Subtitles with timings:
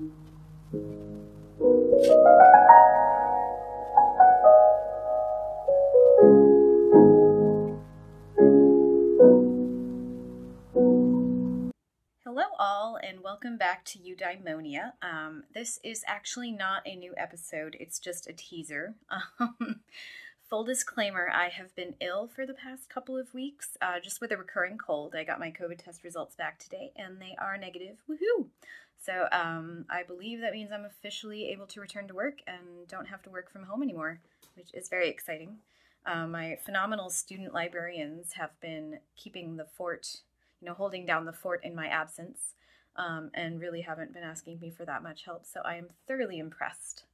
[0.00, 0.12] Hello,
[12.58, 14.92] all, and welcome back to Eudaimonia.
[15.02, 18.94] Um, this is actually not a new episode, it's just a teaser.
[19.38, 19.80] Um,
[20.48, 24.32] full disclaimer I have been ill for the past couple of weeks, uh, just with
[24.32, 25.14] a recurring cold.
[25.14, 27.98] I got my COVID test results back today, and they are negative.
[28.08, 28.46] Woohoo!
[29.04, 33.06] So um, I believe that means I'm officially able to return to work and don't
[33.06, 34.20] have to work from home anymore,
[34.56, 35.58] which is very exciting.
[36.04, 40.20] Uh, my phenomenal student librarians have been keeping the fort
[40.60, 42.54] you know, holding down the fort in my absence,
[42.96, 45.46] um, and really haven't been asking me for that much help.
[45.46, 47.04] So I am thoroughly impressed,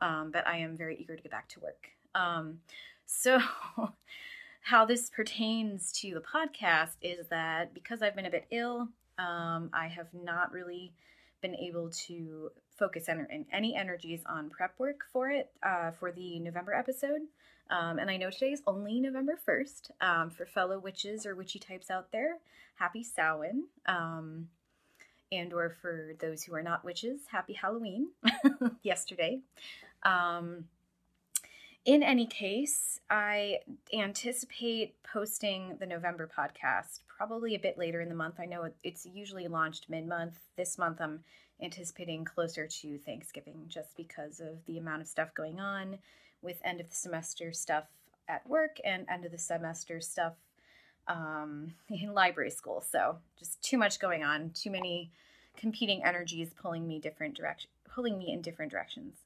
[0.00, 1.88] um, but I am very eager to get back to work.
[2.14, 2.60] Um,
[3.06, 3.40] so,
[4.64, 8.88] how this pertains to the podcast is that because I've been a bit ill,
[9.18, 10.92] um, I have not really
[11.42, 16.38] been able to focus en- any energies on prep work for it uh, for the
[16.38, 17.20] November episode.
[17.70, 19.90] Um, and I know today is only November 1st.
[20.00, 22.38] Um, for fellow witches or witchy types out there,
[22.76, 23.64] happy Samhain.
[23.86, 24.48] Um,
[25.30, 28.08] and or for those who are not witches, happy Halloween
[28.82, 29.40] yesterday.
[30.02, 30.66] Um,
[31.84, 33.60] in any case, I
[33.92, 38.36] anticipate posting the November podcast probably a bit later in the month.
[38.38, 40.38] I know it's usually launched mid month.
[40.56, 41.24] This month, I'm
[41.62, 45.98] anticipating closer to Thanksgiving just because of the amount of stuff going on
[46.42, 47.84] with end of the semester stuff
[48.28, 50.34] at work and end of the semester stuff
[51.08, 52.80] um, in library school.
[52.80, 55.10] So just too much going on, too many
[55.56, 59.16] competing energies pulling me different direction, pulling me in different directions.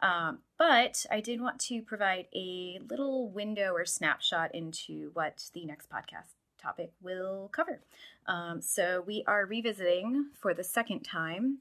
[0.00, 5.64] Um, but I did want to provide a little window or snapshot into what the
[5.64, 6.34] next podcast
[6.66, 7.80] topic will cover.
[8.26, 11.58] Um, so we are revisiting for the second time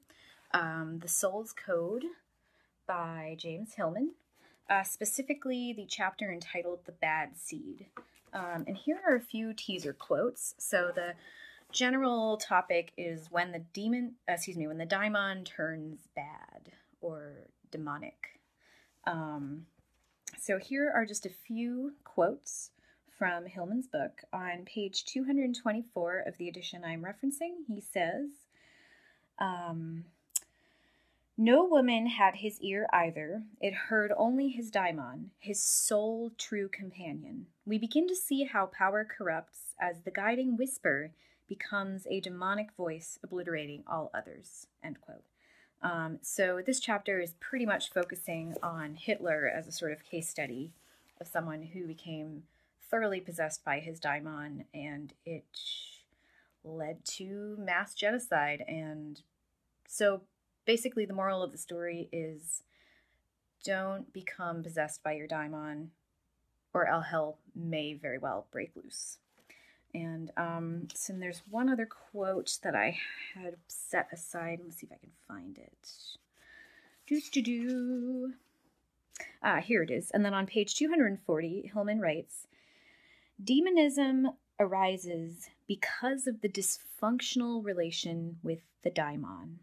[0.52, 2.06] um, The Soul's Code
[2.88, 4.14] by James Hillman,
[4.68, 7.86] uh, specifically the chapter entitled The Bad Seed.
[8.34, 10.56] Um, and here are a few teaser quotes.
[10.58, 11.14] So the
[11.72, 17.48] general topic is when the demon, uh, excuse me, when the daimon turns bad or
[17.70, 18.40] demonic.
[19.06, 19.68] Um,
[20.40, 22.72] so here are just a few quotes
[23.18, 24.22] from Hillman's book.
[24.34, 28.30] On page 224 of the edition I'm referencing, he says,
[29.40, 30.06] um,
[31.38, 33.44] no woman had his ear either.
[33.60, 37.48] It heard only his daimon, his sole true companion.
[37.66, 41.12] We begin to see how power corrupts as the guiding whisper
[41.48, 44.68] becomes a demonic voice obliterating all others.
[44.84, 45.24] End quote.
[45.82, 50.30] Um, so this chapter is pretty much focusing on Hitler as a sort of case
[50.30, 50.72] study
[51.20, 52.44] of someone who became
[52.90, 55.46] thoroughly possessed by his daimon, and it
[56.64, 58.64] led to mass genocide.
[58.68, 59.22] And
[59.88, 60.22] so
[60.66, 62.64] basically the moral of the story is
[63.64, 65.90] don't become possessed by your daimon
[66.74, 69.18] or el hell may very well break loose
[69.96, 72.98] and um, so there's one other quote that I
[73.34, 74.60] had set aside.
[74.62, 75.90] Let's see if I can find it.
[77.08, 78.34] Do do do.
[79.42, 80.12] Ah, here it is.
[80.12, 82.48] And then on page 240, Hillman writes
[83.44, 84.30] Demonism
[84.60, 89.60] arises because of the dysfunctional relation with the daimon.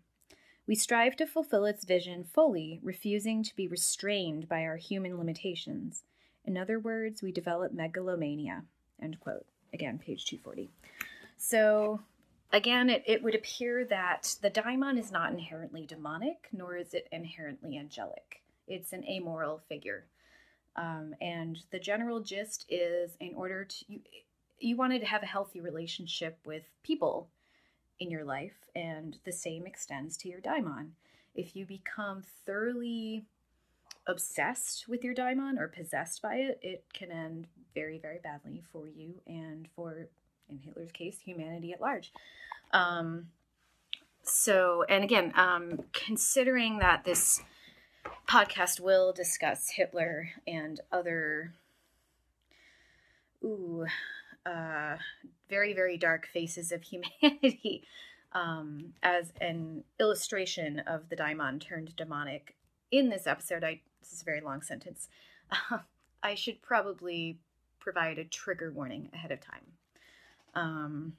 [0.66, 6.04] We strive to fulfill its vision fully, refusing to be restrained by our human limitations.
[6.44, 8.64] In other words, we develop megalomania.
[9.00, 9.46] End quote.
[9.72, 10.70] Again, page 240.
[11.38, 12.00] So,
[12.52, 17.08] again, it, it would appear that the daimon is not inherently demonic, nor is it
[17.10, 18.42] inherently angelic.
[18.68, 20.04] It's an amoral figure.
[20.76, 24.00] Um, and the general gist is in order to, you,
[24.58, 27.28] you wanted to have a healthy relationship with people
[27.98, 30.92] in your life, and the same extends to your daimon.
[31.34, 33.26] If you become thoroughly
[34.06, 38.88] obsessed with your daimon or possessed by it, it can end very, very badly for
[38.88, 40.08] you and for,
[40.48, 42.12] in Hitler's case, humanity at large.
[42.72, 43.28] Um,
[44.22, 47.42] so, and again, um, considering that this
[48.28, 51.54] podcast will discuss Hitler and other,
[53.44, 53.86] ooh,
[54.46, 54.96] uh,
[55.48, 56.82] very, very dark faces of
[57.22, 57.84] humanity
[58.32, 62.56] um, as an illustration of the daimon turned demonic.
[62.90, 65.08] In this episode, I this is a very long sentence.
[65.50, 65.78] Uh,
[66.22, 67.38] I should probably
[67.80, 69.66] provide a trigger warning ahead of time.
[70.54, 71.14] Um,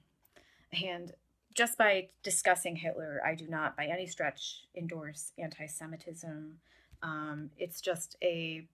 [0.71, 1.12] and
[1.53, 6.57] just by discussing Hitler, I do not by any stretch endorse anti Semitism.
[7.01, 8.67] Um, it's just a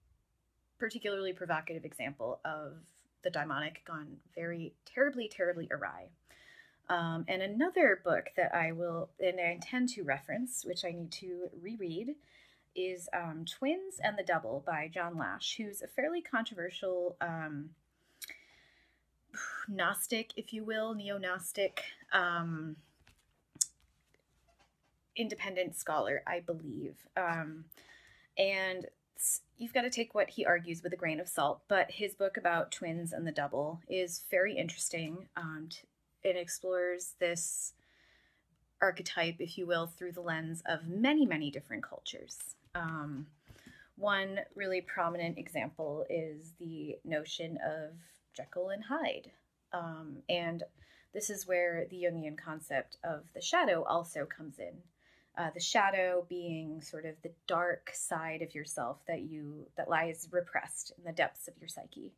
[0.77, 2.77] particularly provocative example of
[3.23, 6.07] the daimonic gone very terribly, terribly awry.
[6.89, 11.11] Um, and another book that I will and I intend to reference, which I need
[11.13, 12.15] to reread,
[12.75, 17.71] is um, Twins and the Double by John Lash, who's a fairly controversial um,
[19.69, 22.75] Gnostic, if you will, neo Gnostic, um,
[25.15, 26.95] independent scholar, I believe.
[27.15, 27.65] Um,
[28.37, 28.87] and
[29.57, 32.37] you've got to take what he argues with a grain of salt, but his book
[32.37, 35.27] about twins and the double is very interesting.
[35.35, 35.69] Um,
[36.23, 37.73] it explores this
[38.81, 42.37] archetype, if you will, through the lens of many, many different cultures.
[42.75, 43.27] Um,
[43.97, 47.91] one really prominent example is the notion of
[48.33, 49.31] Jekyll and Hyde.
[49.73, 50.63] Um, and
[51.13, 54.73] this is where the Jungian concept of the shadow also comes in.
[55.37, 60.27] Uh, the shadow being sort of the dark side of yourself that you that lies
[60.31, 62.11] repressed in the depths of your psyche.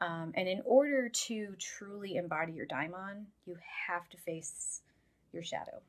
[0.00, 3.56] Um, and in order to truly embody your daimon, you
[3.86, 4.82] have to face
[5.32, 5.80] your shadow.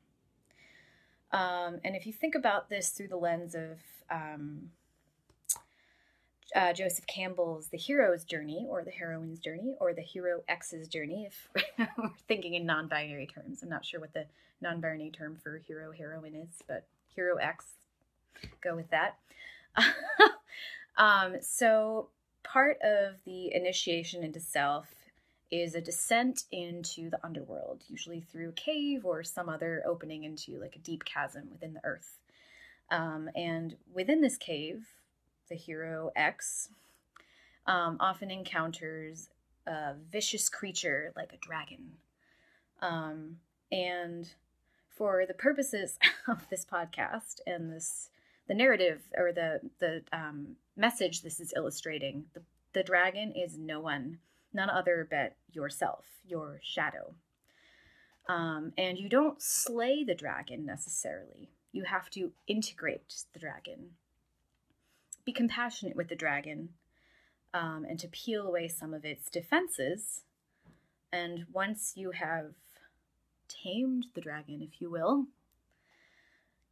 [1.32, 3.78] Um, and if you think about this through the lens of
[4.10, 4.70] um,
[6.54, 11.26] uh, Joseph Campbell's The Hero's Journey or The Heroine's Journey or The Hero X's Journey,
[11.26, 11.48] if
[11.98, 13.62] we're thinking in non binary terms.
[13.62, 14.26] I'm not sure what the
[14.60, 17.66] non binary term for hero heroine is, but Hero X,
[18.62, 19.18] go with that.
[20.96, 22.08] um, so,
[22.42, 24.94] part of the initiation into self
[25.50, 30.58] is a descent into the underworld, usually through a cave or some other opening into
[30.58, 32.18] like a deep chasm within the earth.
[32.90, 34.86] Um, and within this cave,
[35.52, 36.70] the hero X,
[37.66, 39.28] um, often encounters
[39.66, 41.92] a vicious creature like a dragon.
[42.80, 43.36] Um,
[43.70, 44.26] and
[44.88, 48.08] for the purposes of this podcast and this,
[48.48, 52.40] the narrative or the the um, message this is illustrating, the,
[52.72, 54.20] the dragon is no one,
[54.54, 57.14] none other but yourself, your shadow.
[58.26, 61.50] Um, and you don't slay the dragon necessarily.
[61.72, 63.90] You have to integrate the dragon
[65.24, 66.70] be compassionate with the dragon
[67.54, 70.22] um, and to peel away some of its defenses.
[71.12, 72.52] And once you have
[73.48, 75.26] tamed the dragon, if you will,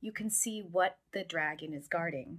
[0.00, 2.38] you can see what the dragon is guarding.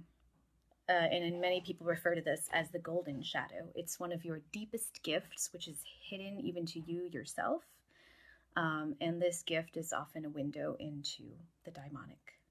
[0.88, 3.70] Uh, and many people refer to this as the golden shadow.
[3.74, 5.78] It's one of your deepest gifts, which is
[6.10, 7.62] hidden even to you yourself.
[8.56, 11.22] Um, and this gift is often a window into
[11.64, 12.41] the daimonic.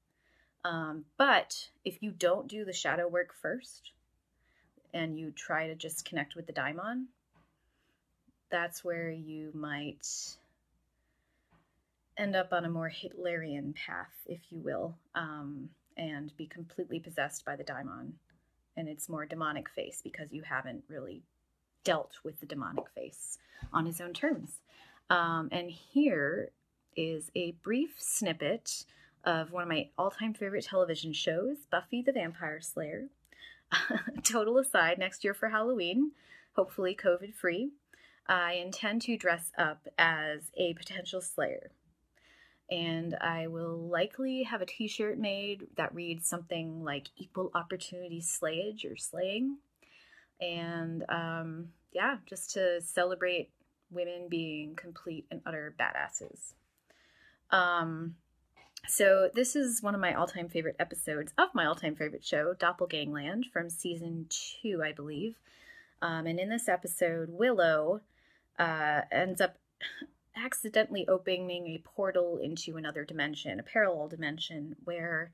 [0.63, 3.91] Um, but if you don't do the shadow work first
[4.93, 7.07] and you try to just connect with the daimon,
[8.49, 10.07] that's where you might
[12.17, 17.45] end up on a more Hitlerian path, if you will, um, and be completely possessed
[17.45, 18.13] by the daimon
[18.77, 21.23] and its more demonic face because you haven't really
[21.83, 23.37] dealt with the demonic face
[23.73, 24.59] on his own terms.
[25.09, 26.51] Um, and here
[26.95, 28.85] is a brief snippet
[29.23, 33.07] of one of my all time favorite television shows, Buffy the Vampire Slayer.
[34.23, 36.11] Total aside, next year for Halloween,
[36.55, 37.71] hopefully COVID free,
[38.27, 41.71] I intend to dress up as a potential Slayer.
[42.69, 48.21] And I will likely have a t shirt made that reads something like Equal Opportunity
[48.21, 49.57] Slayage or Slaying.
[50.39, 53.49] And um, yeah, just to celebrate
[53.89, 56.53] women being complete and utter badasses.
[57.49, 58.15] Um,
[58.87, 63.45] so this is one of my all-time favorite episodes of my all-time favorite show, Doppelgangland,
[63.51, 65.35] from season two, I believe.
[66.01, 68.01] Um, and in this episode, Willow
[68.57, 69.57] uh, ends up
[70.35, 75.31] accidentally opening a portal into another dimension, a parallel dimension, where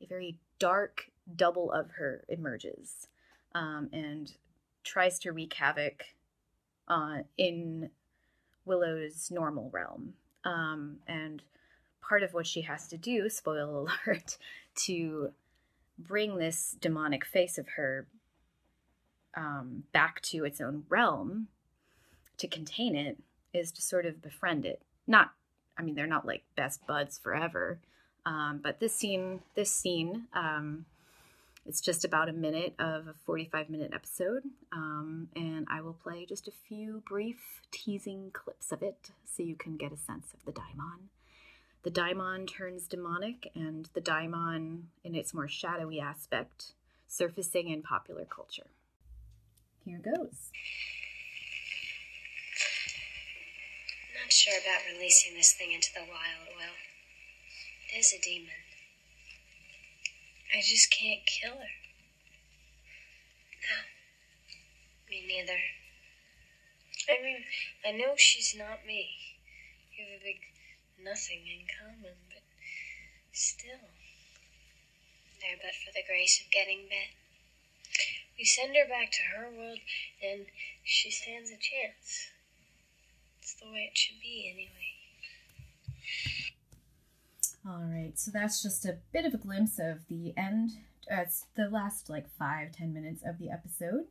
[0.00, 3.08] a very dark double of her emerges
[3.54, 4.32] um, and
[4.84, 6.04] tries to wreak havoc
[6.88, 7.90] uh, in
[8.64, 10.14] Willow's normal realm.
[10.44, 11.42] Um, and
[12.00, 14.38] part of what she has to do, spoil alert,
[14.74, 15.32] to
[15.98, 18.06] bring this demonic face of her
[19.36, 21.48] um, back to its own realm,
[22.38, 23.18] to contain it,
[23.52, 24.82] is to sort of befriend it.
[25.06, 25.32] Not,
[25.76, 27.78] I mean, they're not like best buds forever,
[28.26, 30.86] um, but this scene, this scene, um,
[31.66, 34.42] it's just about a minute of a 45 minute episode,
[34.72, 39.56] um, and I will play just a few brief teasing clips of it so you
[39.56, 41.10] can get a sense of the daimon
[41.82, 46.74] the daimon turns demonic, and the daimon, in its more shadowy aspect,
[47.06, 48.70] surfacing in popular culture.
[49.84, 50.50] Here goes.
[54.20, 56.76] Not sure about releasing this thing into the wild, Will.
[57.92, 58.50] It is a demon.
[60.54, 61.74] I just can't kill her.
[63.64, 63.78] No.
[65.08, 65.58] Me neither.
[67.08, 67.44] I mean,
[67.86, 69.08] I know she's not me.
[69.96, 70.40] You have a big
[71.04, 72.42] nothing in common, but
[73.32, 73.88] still.
[75.40, 77.16] There but for the grace of getting bit.
[78.38, 79.80] We send her back to her world,
[80.22, 80.46] and
[80.84, 82.30] she stands a chance.
[83.40, 84.90] It's the way it should be, anyway.
[87.66, 90.70] All right, so that's just a bit of a glimpse of the end.
[91.10, 94.06] Uh, it's the last like five, ten minutes of the episode.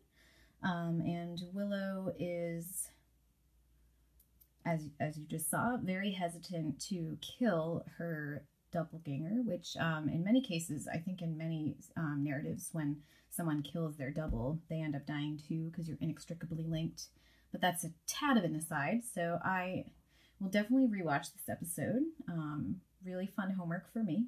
[0.62, 2.90] Um, and Willow is,
[4.66, 10.42] as, as you just saw, very hesitant to kill her doppelganger, which um, in many
[10.42, 12.98] cases, I think in many um, narratives, when
[13.30, 17.06] someone kills their double, they end up dying too because you're inextricably linked.
[17.52, 19.02] But that's a tad of an aside.
[19.12, 19.86] So I
[20.40, 22.04] will definitely rewatch this episode.
[22.28, 24.26] Um, really fun homework for me.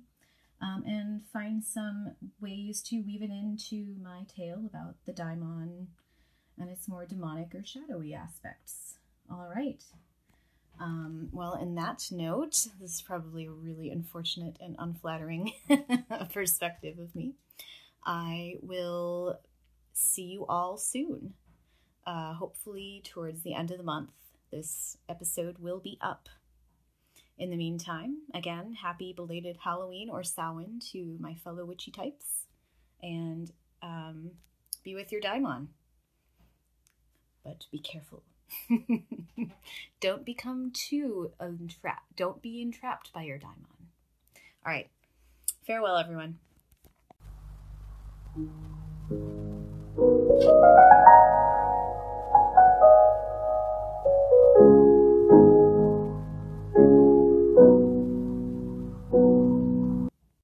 [0.62, 5.88] Um, and find some ways to weave it into my tale about the daimon
[6.60, 8.98] and its more demonic or shadowy aspects.
[9.30, 9.82] All right.
[10.82, 15.54] Um, well, in that note, this is probably a really unfortunate and unflattering
[16.34, 17.36] perspective of me.
[18.04, 19.40] I will
[19.94, 21.36] see you all soon.
[22.08, 24.10] Uh, hopefully, towards the end of the month,
[24.52, 26.28] this episode will be up.
[27.38, 32.48] In the meantime, again, happy belated Halloween or Samhain to my fellow witchy types,
[33.04, 33.52] and
[33.84, 34.32] um,
[34.84, 35.68] be with your daimon.
[37.44, 38.24] But be careful.
[40.00, 42.15] don't become too entrapped.
[42.15, 43.88] Don't be entrapped by your daimon.
[44.65, 44.89] All right.
[45.65, 46.39] Farewell, everyone.